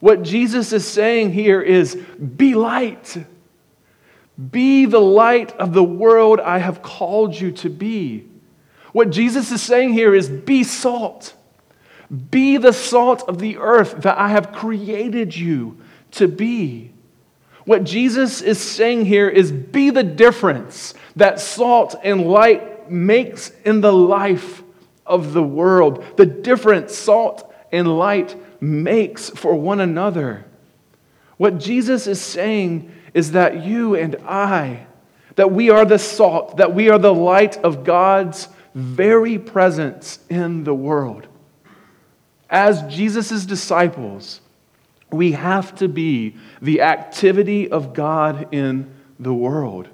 What 0.00 0.24
Jesus 0.24 0.72
is 0.72 0.84
saying 0.84 1.34
here 1.34 1.62
is 1.62 1.94
be 1.94 2.56
light. 2.56 3.16
Be 4.50 4.86
the 4.86 4.98
light 4.98 5.52
of 5.52 5.72
the 5.72 5.84
world 5.84 6.40
I 6.40 6.58
have 6.58 6.82
called 6.82 7.40
you 7.40 7.52
to 7.52 7.70
be. 7.70 8.26
What 8.92 9.10
Jesus 9.10 9.50
is 9.52 9.62
saying 9.62 9.92
here 9.92 10.14
is 10.14 10.28
be 10.28 10.64
salt. 10.64 11.34
Be 12.30 12.56
the 12.56 12.72
salt 12.72 13.28
of 13.28 13.38
the 13.38 13.58
earth 13.58 14.02
that 14.02 14.18
I 14.18 14.28
have 14.28 14.52
created 14.52 15.36
you 15.36 15.78
to 16.12 16.26
be. 16.26 16.92
What 17.64 17.84
Jesus 17.84 18.40
is 18.40 18.58
saying 18.58 19.04
here 19.04 19.28
is 19.28 19.52
be 19.52 19.90
the 19.90 20.02
difference 20.02 20.94
that 21.16 21.38
salt 21.38 21.94
and 22.02 22.26
light 22.26 22.90
makes 22.90 23.50
in 23.64 23.80
the 23.80 23.92
life 23.92 24.62
of 25.06 25.32
the 25.32 25.42
world. 25.42 26.04
The 26.16 26.26
difference 26.26 26.96
salt 26.96 27.52
and 27.70 27.98
light 27.98 28.36
makes 28.60 29.30
for 29.30 29.54
one 29.54 29.80
another. 29.80 30.44
What 31.36 31.58
Jesus 31.58 32.06
is 32.06 32.20
saying 32.20 32.92
is 33.14 33.32
that 33.32 33.64
you 33.64 33.94
and 33.94 34.16
I, 34.26 34.86
that 35.36 35.52
we 35.52 35.70
are 35.70 35.84
the 35.84 35.98
salt, 35.98 36.56
that 36.56 36.74
we 36.74 36.90
are 36.90 36.98
the 36.98 37.14
light 37.14 37.56
of 37.58 37.84
God's 37.84 38.48
very 38.74 39.38
presence 39.38 40.18
in 40.28 40.64
the 40.64 40.74
world. 40.74 41.26
As 42.48 42.82
Jesus' 42.82 43.46
disciples, 43.46 44.40
we 45.10 45.32
have 45.32 45.74
to 45.76 45.88
be 45.88 46.36
the 46.60 46.82
activity 46.82 47.70
of 47.70 47.94
God 47.94 48.52
in 48.52 48.92
the 49.18 49.34
world. 49.34 49.88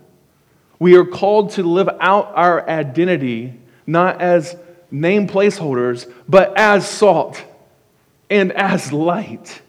We 0.78 0.96
are 0.96 1.04
called 1.04 1.50
to 1.52 1.62
live 1.62 1.88
out 2.00 2.32
our 2.34 2.68
identity 2.68 3.60
not 3.86 4.20
as 4.20 4.56
name 4.90 5.28
placeholders, 5.28 6.12
but 6.28 6.56
as 6.58 6.88
salt 6.88 7.42
and 8.28 8.52
as 8.52 8.92
light. 8.92 9.62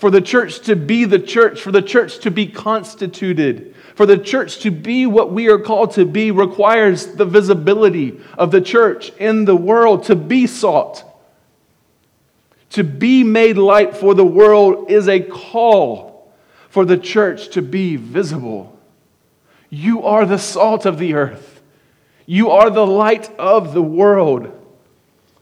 For 0.00 0.10
the 0.10 0.22
church 0.22 0.60
to 0.60 0.76
be 0.76 1.04
the 1.04 1.18
church, 1.18 1.60
for 1.60 1.72
the 1.72 1.82
church 1.82 2.20
to 2.20 2.30
be 2.30 2.46
constituted, 2.46 3.74
for 3.94 4.06
the 4.06 4.16
church 4.16 4.60
to 4.60 4.70
be 4.70 5.04
what 5.04 5.30
we 5.30 5.48
are 5.48 5.58
called 5.58 5.90
to 5.92 6.06
be 6.06 6.30
requires 6.30 7.04
the 7.04 7.26
visibility 7.26 8.18
of 8.38 8.50
the 8.50 8.62
church 8.62 9.10
in 9.18 9.44
the 9.44 9.54
world 9.54 10.04
to 10.04 10.16
be 10.16 10.46
sought. 10.46 11.04
To 12.70 12.82
be 12.82 13.24
made 13.24 13.58
light 13.58 13.94
for 13.94 14.14
the 14.14 14.24
world 14.24 14.90
is 14.90 15.06
a 15.06 15.20
call 15.20 16.32
for 16.70 16.86
the 16.86 16.96
church 16.96 17.50
to 17.50 17.60
be 17.60 17.96
visible. 17.96 18.74
You 19.68 20.04
are 20.04 20.24
the 20.24 20.38
salt 20.38 20.86
of 20.86 20.96
the 20.96 21.12
earth. 21.12 21.60
You 22.24 22.52
are 22.52 22.70
the 22.70 22.86
light 22.86 23.30
of 23.38 23.74
the 23.74 23.82
world. 23.82 24.50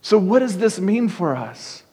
So, 0.03 0.19
what 0.19 0.41
does 0.41 0.59
this 0.59 0.81
mean 0.81 1.09
for 1.09 1.37
us? 1.37 1.85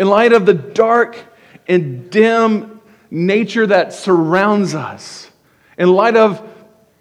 In 0.00 0.08
light 0.08 0.32
of 0.32 0.46
the 0.46 0.54
dark 0.54 1.22
and 1.68 2.08
dim 2.08 2.80
nature 3.10 3.66
that 3.66 3.92
surrounds 3.92 4.74
us, 4.74 5.30
in 5.76 5.92
light 5.92 6.16
of 6.16 6.42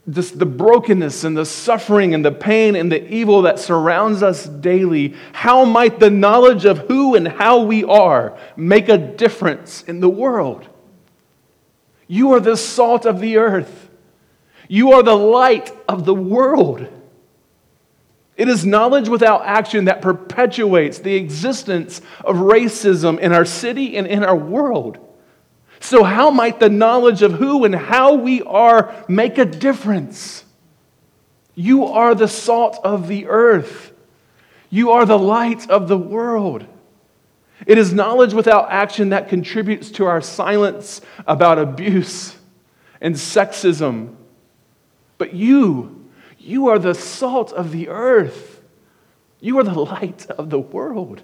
this, 0.06 0.32
the 0.32 0.46
brokenness 0.46 1.24
and 1.24 1.38
the 1.38 1.46
suffering 1.46 2.14
and 2.14 2.26
the 2.26 2.34
pain 2.34 2.76
and 2.76 2.92
the 2.92 3.02
evil 3.10 3.44
that 3.44 3.58
surrounds 3.58 4.22
us 4.22 4.44
daily, 4.46 5.16
how 5.32 5.64
might 5.64 6.02
the 6.02 6.10
knowledge 6.10 6.66
of 6.66 6.80
who 6.90 7.16
and 7.16 7.26
how 7.26 7.62
we 7.62 7.86
are 7.86 8.38
make 8.58 8.90
a 8.90 8.98
difference 8.98 9.82
in 9.84 10.02
the 10.02 10.10
world? 10.10 10.68
You 12.06 12.34
are 12.34 12.42
the 12.42 12.58
salt 12.58 13.06
of 13.06 13.22
the 13.22 13.38
earth. 13.38 13.90
You 14.68 14.92
are 14.92 15.04
the 15.04 15.16
light 15.16 15.72
of 15.88 16.04
the 16.04 16.14
world. 16.14 16.86
It 18.40 18.48
is 18.48 18.66
knowledge 18.66 19.10
without 19.10 19.46
action 19.46 19.86
that 19.86 20.02
perpetuates 20.02 21.00
the 21.00 21.16
existence 21.16 22.00
of 22.24 22.38
racism 22.38 23.20
in 23.20 23.34
our 23.34 23.44
city 23.44 23.98
and 23.98 24.08
in 24.08 24.24
our 24.24 24.36
world. 24.36 24.98
So, 25.82 26.06
how 26.06 26.32
might 26.32 26.58
the 26.58 26.70
knowledge 26.70 27.22
of 27.22 27.34
who 27.34 27.66
and 27.66 27.76
how 27.76 28.14
we 28.14 28.42
are 28.44 28.96
make 29.10 29.38
a 29.38 29.44
difference? 29.44 30.46
You 31.54 31.88
are 31.88 32.16
the 32.16 32.30
salt 32.30 32.80
of 32.82 33.10
the 33.10 33.28
earth, 33.28 33.92
you 34.70 34.92
are 34.92 35.06
the 35.06 35.20
light 35.20 35.70
of 35.70 35.90
the 35.90 35.98
world. 35.98 36.66
It 37.66 37.78
is 37.78 37.92
knowledge 37.92 38.34
without 38.34 38.72
action 38.72 39.10
that 39.10 39.28
contributes 39.28 39.92
to 39.92 40.06
our 40.06 40.22
silence 40.22 41.02
about 41.28 41.60
abuse 41.60 42.38
and 43.02 43.16
sexism. 43.16 44.16
But 45.18 45.34
you, 45.34 45.99
you 46.40 46.70
are 46.70 46.80
the 46.80 46.96
salt 46.96 47.54
of 47.54 47.72
the 47.72 47.90
earth. 47.90 48.62
You 49.42 49.60
are 49.60 49.64
the 49.64 49.80
light 49.80 50.28
of 50.32 50.50
the 50.50 50.60
world. 50.60 51.22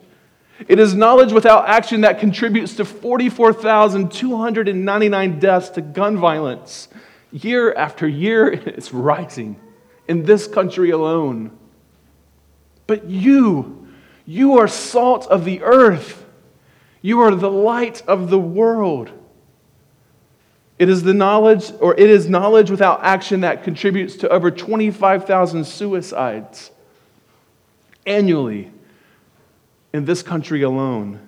It 0.67 0.79
is 0.79 0.93
knowledge 0.93 1.33
without 1.33 1.67
action 1.67 2.01
that 2.01 2.19
contributes 2.19 2.75
to 2.75 2.85
44,299 2.85 5.39
deaths 5.39 5.69
to 5.71 5.81
gun 5.81 6.17
violence 6.17 6.87
year 7.31 7.73
after 7.73 8.07
year. 8.07 8.53
It's 8.65 8.93
rising 8.93 9.59
in 10.07 10.23
this 10.23 10.47
country 10.47 10.91
alone. 10.91 11.51
But 12.87 13.09
you, 13.09 13.87
you 14.25 14.59
are 14.59 14.67
salt 14.67 15.27
of 15.27 15.45
the 15.45 15.61
earth. 15.63 16.25
You 17.01 17.21
are 17.21 17.33
the 17.35 17.51
light 17.51 18.01
of 18.07 18.29
the 18.29 18.39
world. 18.39 19.11
It 20.77 20.89
is 20.89 21.03
the 21.03 21.13
knowledge, 21.13 21.71
or 21.79 21.93
it 21.93 22.09
is 22.09 22.27
knowledge 22.27 22.69
without 22.69 23.03
action 23.03 23.41
that 23.41 23.63
contributes 23.63 24.15
to 24.17 24.29
over 24.29 24.51
25,000 24.51 25.65
suicides 25.65 26.71
annually 28.05 28.71
in 29.93 30.05
this 30.05 30.21
country 30.21 30.61
alone, 30.61 31.21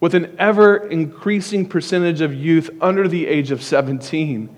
with 0.00 0.14
an 0.14 0.34
ever 0.38 0.88
increasing 0.88 1.68
percentage 1.68 2.22
of 2.22 2.34
youth 2.34 2.70
under 2.80 3.06
the 3.06 3.26
age 3.26 3.50
of 3.50 3.62
17. 3.62 4.48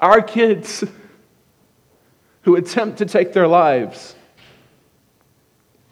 Our 0.00 0.20
kids 0.20 0.82
who 2.42 2.56
attempt 2.56 2.98
to 2.98 3.06
take 3.06 3.32
their 3.32 3.46
lives 3.46 4.16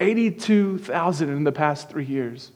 82,000 0.01 1.29
in 1.29 1.45
the 1.45 1.53
past 1.53 1.89
three 1.89 2.05
years. 2.05 2.51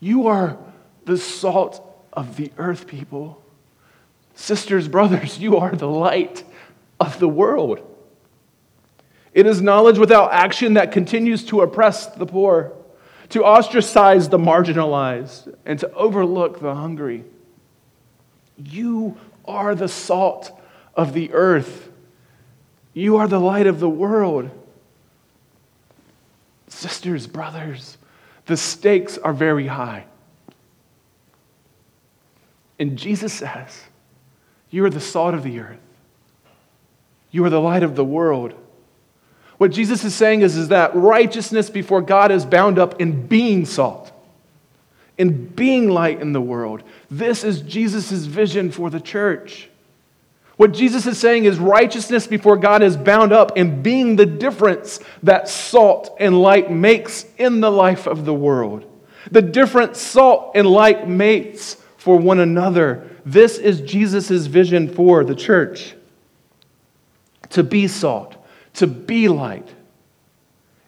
You 0.00 0.26
are 0.28 0.58
the 1.06 1.16
salt 1.16 1.82
of 2.12 2.36
the 2.36 2.52
earth, 2.58 2.86
people. 2.86 3.42
Sisters, 4.34 4.86
brothers, 4.86 5.38
you 5.38 5.56
are 5.56 5.74
the 5.74 5.88
light 5.88 6.44
of 7.00 7.18
the 7.18 7.28
world. 7.28 7.80
It 9.32 9.46
is 9.46 9.62
knowledge 9.62 9.98
without 9.98 10.32
action 10.32 10.74
that 10.74 10.92
continues 10.92 11.44
to 11.46 11.60
oppress 11.62 12.06
the 12.06 12.26
poor, 12.26 12.72
to 13.30 13.44
ostracize 13.44 14.28
the 14.28 14.38
marginalized, 14.38 15.54
and 15.64 15.78
to 15.78 15.92
overlook 15.92 16.60
the 16.60 16.74
hungry. 16.74 17.24
You 18.58 19.16
are 19.44 19.74
the 19.74 19.88
salt 19.88 20.58
of 20.94 21.12
the 21.12 21.32
earth. 21.32 21.90
You 22.94 23.16
are 23.16 23.28
the 23.28 23.38
light 23.38 23.66
of 23.66 23.78
the 23.78 23.90
world. 23.90 24.50
Sisters, 26.68 27.26
brothers, 27.26 27.98
the 28.46 28.56
stakes 28.56 29.18
are 29.18 29.32
very 29.32 29.66
high. 29.66 30.06
And 32.78 32.98
Jesus 32.98 33.32
says, 33.32 33.84
You 34.70 34.84
are 34.84 34.90
the 34.90 35.00
salt 35.00 35.34
of 35.34 35.42
the 35.42 35.60
earth, 35.60 35.78
you 37.30 37.44
are 37.44 37.50
the 37.50 37.60
light 37.60 37.82
of 37.82 37.96
the 37.96 38.04
world. 38.04 38.54
What 39.58 39.70
Jesus 39.70 40.04
is 40.04 40.14
saying 40.14 40.42
is, 40.42 40.54
is 40.56 40.68
that 40.68 40.94
righteousness 40.94 41.70
before 41.70 42.02
God 42.02 42.30
is 42.30 42.44
bound 42.44 42.78
up 42.78 43.00
in 43.00 43.26
being 43.26 43.64
salt, 43.64 44.12
in 45.16 45.46
being 45.46 45.88
light 45.88 46.20
in 46.20 46.34
the 46.34 46.42
world. 46.42 46.82
This 47.10 47.42
is 47.42 47.62
Jesus' 47.62 48.10
vision 48.10 48.70
for 48.70 48.90
the 48.90 49.00
church. 49.00 49.70
What 50.56 50.72
Jesus 50.72 51.06
is 51.06 51.18
saying 51.18 51.44
is 51.44 51.58
righteousness 51.58 52.26
before 52.26 52.56
God 52.56 52.82
is 52.82 52.96
bound 52.96 53.32
up 53.32 53.56
in 53.56 53.82
being 53.82 54.16
the 54.16 54.26
difference 54.26 55.00
that 55.22 55.48
salt 55.48 56.16
and 56.18 56.40
light 56.40 56.70
makes 56.70 57.26
in 57.36 57.60
the 57.60 57.70
life 57.70 58.06
of 58.06 58.24
the 58.24 58.34
world. 58.34 58.84
The 59.30 59.42
difference 59.42 60.00
salt 60.00 60.52
and 60.54 60.66
light 60.66 61.08
makes 61.08 61.76
for 62.06 62.16
one 62.16 62.38
another. 62.38 63.04
This 63.24 63.58
is 63.58 63.80
Jesus' 63.80 64.46
vision 64.46 64.88
for 64.88 65.24
the 65.24 65.34
church. 65.34 65.96
To 67.50 67.64
be 67.64 67.88
salt, 67.88 68.36
to 68.74 68.86
be 68.86 69.26
light. 69.26 69.68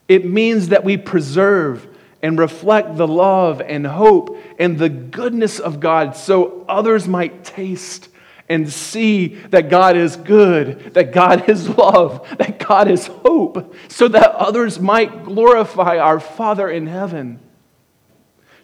It 0.07 0.25
means 0.25 0.69
that 0.69 0.85
we 0.85 0.97
preserve 0.97 1.89
and 2.23 2.39
reflect 2.39 2.97
the 2.97 3.09
love 3.09 3.61
and 3.61 3.85
hope 3.85 4.39
and 4.61 4.79
the 4.79 4.89
goodness 4.89 5.59
of 5.59 5.81
God 5.81 6.15
so 6.15 6.65
others 6.69 7.09
might 7.09 7.43
taste 7.43 8.11
and 8.49 8.73
see 8.73 9.35
that 9.51 9.69
God 9.71 9.97
is 9.97 10.15
good, 10.15 10.95
that 10.95 11.13
God 11.13 11.49
is 11.49 11.69
love, 11.69 12.29
that 12.39 12.61
God 12.61 12.89
is 12.89 13.09
hope, 13.09 13.75
so 13.89 14.07
that 14.07 14.37
others 14.37 14.79
might 14.79 15.25
glorify 15.25 15.99
our 15.99 16.21
Father 16.21 16.71
in 16.71 16.87
heaven. 16.87 17.40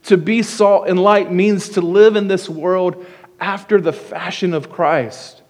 To 0.05 0.17
be 0.17 0.43
salt 0.43 0.89
and 0.89 0.99
light 0.99 1.33
means 1.33 1.71
to 1.71 1.81
live 1.81 2.17
in 2.17 2.29
this 2.29 2.49
world 2.49 3.07
after 3.41 3.81
the 3.81 3.93
fashion 3.93 4.55
of 4.55 4.71
Christ, 4.71 5.43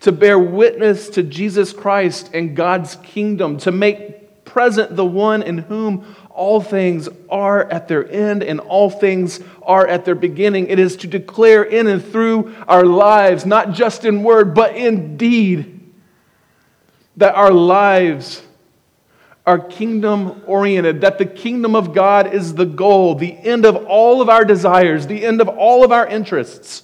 to 0.00 0.12
bear 0.12 0.38
witness 0.38 1.08
to 1.10 1.22
Jesus 1.22 1.72
Christ 1.72 2.30
and 2.32 2.56
God's 2.56 2.96
kingdom, 2.96 3.58
to 3.58 3.72
make 3.72 4.44
present 4.44 4.96
the 4.96 5.04
one 5.04 5.42
in 5.42 5.58
whom 5.58 6.16
all 6.30 6.60
things 6.60 7.08
are 7.28 7.64
at 7.70 7.88
their 7.88 8.08
end 8.10 8.42
and 8.42 8.60
all 8.60 8.88
things 8.88 9.40
are 9.62 9.86
at 9.86 10.04
their 10.04 10.14
beginning. 10.14 10.68
It 10.68 10.78
is 10.78 10.96
to 10.98 11.06
declare 11.06 11.64
in 11.64 11.86
and 11.86 12.02
through 12.02 12.54
our 12.66 12.84
lives, 12.84 13.44
not 13.44 13.72
just 13.72 14.04
in 14.04 14.22
word, 14.22 14.54
but 14.54 14.76
in 14.76 15.16
deed, 15.16 15.92
that 17.16 17.34
our 17.34 17.50
lives 17.50 18.42
are 19.48 19.58
kingdom 19.58 20.42
oriented, 20.44 21.00
that 21.00 21.16
the 21.16 21.24
kingdom 21.24 21.74
of 21.74 21.94
God 21.94 22.34
is 22.34 22.52
the 22.52 22.66
goal, 22.66 23.14
the 23.14 23.32
end 23.32 23.64
of 23.64 23.76
all 23.86 24.20
of 24.20 24.28
our 24.28 24.44
desires, 24.44 25.06
the 25.06 25.24
end 25.24 25.40
of 25.40 25.48
all 25.48 25.82
of 25.82 25.90
our 25.90 26.06
interests, 26.06 26.82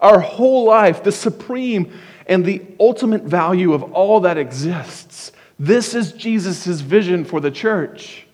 our 0.00 0.20
whole 0.20 0.64
life, 0.64 1.02
the 1.02 1.10
supreme 1.10 1.92
and 2.26 2.44
the 2.44 2.62
ultimate 2.78 3.24
value 3.24 3.72
of 3.72 3.82
all 3.82 4.20
that 4.20 4.38
exists. 4.38 5.32
This 5.58 5.92
is 5.92 6.12
Jesus' 6.12 6.80
vision 6.80 7.24
for 7.24 7.40
the 7.40 7.50
church. 7.50 8.28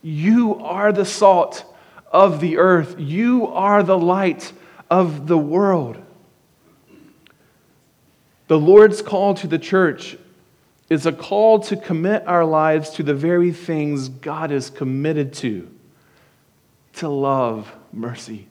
You 0.00 0.54
are 0.54 0.90
the 0.90 1.04
salt 1.04 1.66
of 2.10 2.40
the 2.40 2.56
earth, 2.56 2.94
you 2.98 3.48
are 3.48 3.82
the 3.82 3.98
light 3.98 4.50
of 4.88 5.26
the 5.26 5.36
world. 5.36 6.02
The 8.46 8.58
Lord's 8.58 9.02
call 9.02 9.34
to 9.34 9.46
the 9.46 9.58
church 9.58 10.16
is 10.88 11.06
a 11.06 11.12
call 11.12 11.60
to 11.60 11.76
commit 11.76 12.26
our 12.26 12.44
lives 12.44 12.90
to 12.90 13.02
the 13.02 13.14
very 13.14 13.52
things 13.52 14.08
God 14.08 14.50
is 14.50 14.70
committed 14.70 15.32
to 15.34 15.68
to 16.94 17.08
love 17.08 17.72
mercy, 17.92 18.48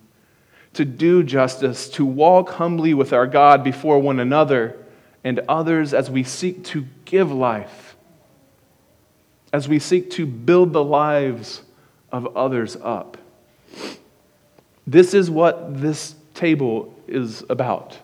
to 0.73 0.85
do 0.85 1.21
justice, 1.21 1.89
to 1.89 2.05
walk 2.05 2.51
humbly 2.51 2.93
with 2.93 3.11
our 3.11 3.27
God 3.27 3.63
before 3.63 3.99
one 3.99 4.19
another 4.19 4.77
and 5.23 5.39
others 5.49 5.93
as 5.93 6.09
we 6.09 6.23
seek 6.23 6.63
to 6.65 6.85
give 7.03 7.31
life 7.31 7.87
as 9.53 9.67
we 9.67 9.79
seek 9.79 10.11
to 10.11 10.25
build 10.25 10.73
the 10.73 10.83
lives 10.83 11.61
of 12.11 12.35
others 12.37 12.77
up. 12.81 13.17
This 14.85 15.13
is 15.13 15.29
what 15.29 15.81
this 15.81 16.15
table 16.33 16.93
is 17.07 17.43
about. 17.49 17.97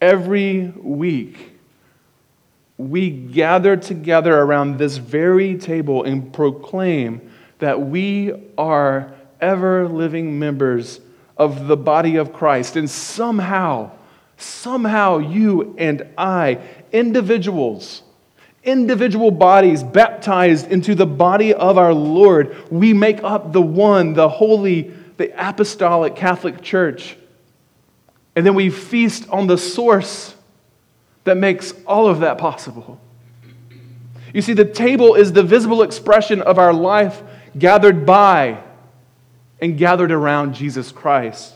Every 0.00 0.68
week, 0.76 1.55
we 2.78 3.10
gather 3.10 3.76
together 3.76 4.38
around 4.38 4.78
this 4.78 4.98
very 4.98 5.56
table 5.56 6.04
and 6.04 6.32
proclaim 6.32 7.30
that 7.58 7.80
we 7.80 8.32
are 8.58 9.14
ever 9.40 9.88
living 9.88 10.38
members 10.38 11.00
of 11.36 11.68
the 11.68 11.76
body 11.76 12.16
of 12.16 12.32
Christ. 12.32 12.76
And 12.76 12.88
somehow, 12.88 13.92
somehow, 14.36 15.18
you 15.18 15.74
and 15.78 16.06
I, 16.18 16.58
individuals, 16.92 18.02
individual 18.62 19.30
bodies 19.30 19.82
baptized 19.82 20.70
into 20.70 20.94
the 20.94 21.06
body 21.06 21.54
of 21.54 21.78
our 21.78 21.94
Lord, 21.94 22.70
we 22.70 22.92
make 22.92 23.22
up 23.22 23.52
the 23.52 23.62
one, 23.62 24.12
the 24.12 24.28
holy, 24.28 24.92
the 25.16 25.32
apostolic 25.36 26.14
Catholic 26.14 26.60
Church. 26.60 27.16
And 28.34 28.44
then 28.44 28.54
we 28.54 28.68
feast 28.68 29.26
on 29.30 29.46
the 29.46 29.56
source 29.56 30.35
that 31.26 31.36
makes 31.36 31.74
all 31.86 32.08
of 32.08 32.20
that 32.20 32.38
possible. 32.38 32.98
You 34.32 34.42
see, 34.42 34.52
the 34.52 34.64
table 34.64 35.14
is 35.14 35.32
the 35.32 35.42
visible 35.42 35.82
expression 35.82 36.40
of 36.40 36.58
our 36.58 36.72
life 36.72 37.22
gathered 37.58 38.06
by 38.06 38.62
and 39.60 39.76
gathered 39.76 40.12
around 40.12 40.54
Jesus 40.54 40.92
Christ. 40.92 41.54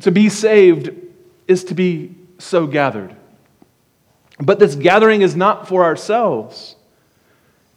To 0.00 0.12
be 0.12 0.28
saved 0.28 0.90
is 1.48 1.64
to 1.64 1.74
be 1.74 2.14
so 2.38 2.66
gathered. 2.66 3.14
But 4.38 4.60
this 4.60 4.76
gathering 4.76 5.22
is 5.22 5.34
not 5.34 5.68
for 5.68 5.84
ourselves, 5.84 6.76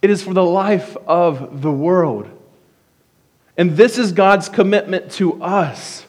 it 0.00 0.10
is 0.10 0.22
for 0.22 0.32
the 0.32 0.44
life 0.44 0.96
of 1.06 1.60
the 1.60 1.72
world. 1.72 2.28
And 3.56 3.76
this 3.76 3.98
is 3.98 4.12
God's 4.12 4.48
commitment 4.48 5.12
to 5.12 5.42
us 5.42 6.06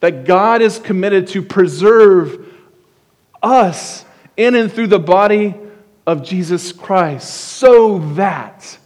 that 0.00 0.24
God 0.24 0.60
is 0.60 0.78
committed 0.78 1.28
to 1.28 1.42
preserve 1.42 2.53
us 3.44 4.04
in 4.36 4.54
and 4.54 4.72
through 4.72 4.88
the 4.88 4.98
body 4.98 5.54
of 6.06 6.24
Jesus 6.24 6.72
Christ 6.72 7.32
so 7.32 7.98
that 8.14 8.78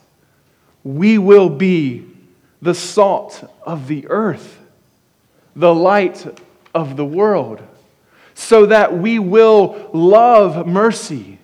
we 0.85 1.19
will 1.19 1.49
be 1.49 2.07
the 2.61 2.75
salt 2.75 3.45
of 3.65 3.89
the 3.89 4.07
earth, 4.09 4.59
the 5.55 5.75
light 5.75 6.27
of 6.75 6.97
the 6.97 7.05
world 7.05 7.63
so 8.39 8.67
that 8.67 8.97
we 8.97 9.19
will 9.19 9.91
love 9.93 10.65
mercy, 10.65 11.41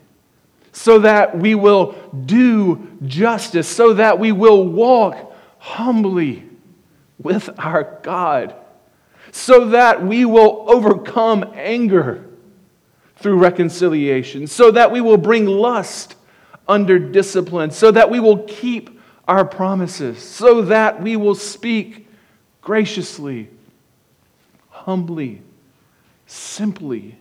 so 0.71 1.01
that 1.01 1.37
we 1.37 1.57
will 1.57 1.93
do 2.25 2.87
justice, 3.05 3.67
so 3.67 3.95
that 3.95 4.21
we 4.21 4.31
will 4.31 4.65
walk 4.69 5.35
humbly 5.59 6.45
with 7.19 7.51
our 7.59 7.99
God, 8.05 8.55
so 9.33 9.71
that 9.71 10.07
we 10.07 10.25
will 10.25 10.65
overcome 10.69 11.53
anger 11.55 12.25
through 13.25 13.39
reconciliation, 13.39 14.47
so 14.47 14.71
that 14.71 14.93
we 14.93 15.01
will 15.01 15.17
bring 15.17 15.47
lust 15.47 16.15
under 16.69 16.99
discipline, 16.99 17.71
so 17.71 17.91
that 17.91 18.11
we 18.11 18.21
will 18.21 18.43
keep 18.43 19.01
our 19.27 19.47
promises, 19.47 20.23
so 20.23 20.61
that 20.61 21.03
we 21.03 21.17
will 21.17 21.35
speak 21.35 22.07
graciously, 22.61 23.49
humbly, 24.69 25.41
simply, 26.27 27.17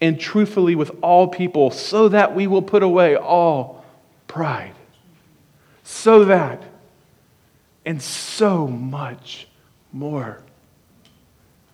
and 0.00 0.18
truthfully 0.18 0.74
with 0.74 0.90
all 1.02 1.28
people, 1.28 1.70
so 1.70 2.08
that 2.08 2.34
we 2.34 2.46
will 2.46 2.62
put 2.62 2.82
away 2.82 3.14
all 3.14 3.84
pride. 4.28 4.72
So 5.84 6.24
that, 6.24 6.62
and 7.84 8.00
so 8.00 8.66
much 8.66 9.48
more. 9.92 10.40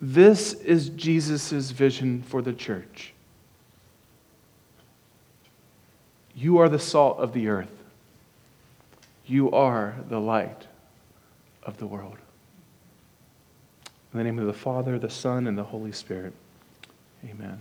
This 0.01 0.53
is 0.53 0.89
Jesus' 0.89 1.71
vision 1.71 2.25
for 2.25 2.43
the 2.43 2.53
church. 2.53 3.15
You 6.35 6.59
are 6.59 6.69
the 6.69 6.79
salt 6.79 7.19
of 7.19 7.33
the 7.33 7.49
earth. 7.49 7.73
You 9.27 9.51
are 9.51 9.97
the 10.09 10.21
light 10.21 10.67
of 11.63 11.79
the 11.79 11.87
world. 11.87 12.17
In 14.13 14.19
the 14.19 14.25
name 14.25 14.39
of 14.39 14.47
the 14.47 14.53
Father, 14.53 14.99
the 14.99 15.11
Son, 15.11 15.47
and 15.47 15.57
the 15.57 15.65
Holy 15.65 15.93
Spirit, 15.93 16.35
amen. 17.25 17.59